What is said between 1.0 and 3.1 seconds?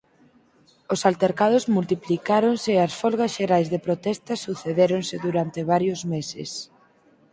altercados multiplicáronse e as